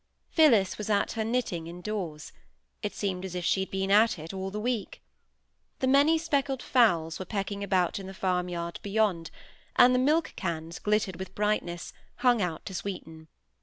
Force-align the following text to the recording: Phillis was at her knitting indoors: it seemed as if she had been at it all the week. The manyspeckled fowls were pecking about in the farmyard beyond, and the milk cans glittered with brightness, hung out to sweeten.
Phillis 0.31 0.79
was 0.79 0.89
at 0.89 1.11
her 1.11 1.23
knitting 1.23 1.67
indoors: 1.67 2.31
it 2.81 2.95
seemed 2.95 3.23
as 3.23 3.35
if 3.35 3.45
she 3.45 3.59
had 3.59 3.69
been 3.69 3.91
at 3.91 4.17
it 4.17 4.33
all 4.33 4.49
the 4.49 4.59
week. 4.59 4.99
The 5.77 5.85
manyspeckled 5.85 6.63
fowls 6.63 7.19
were 7.19 7.25
pecking 7.25 7.63
about 7.63 7.99
in 7.99 8.07
the 8.07 8.13
farmyard 8.15 8.79
beyond, 8.81 9.29
and 9.75 9.93
the 9.93 9.99
milk 9.99 10.33
cans 10.35 10.79
glittered 10.79 11.17
with 11.17 11.35
brightness, 11.35 11.93
hung 12.15 12.41
out 12.41 12.65
to 12.65 12.73
sweeten. 12.73 13.27